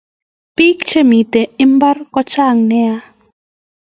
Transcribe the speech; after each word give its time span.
Pik 0.55 0.77
che 0.89 0.99
miten 1.09 1.47
imbar 1.65 1.97
ko 2.13 2.19
chang 2.31 2.59
nea 2.69 2.95